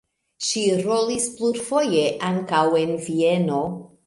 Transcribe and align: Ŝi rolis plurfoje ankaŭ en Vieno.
Ŝi 0.45 0.63
rolis 0.85 1.27
plurfoje 1.35 2.09
ankaŭ 2.31 2.65
en 2.85 2.97
Vieno. 3.07 3.63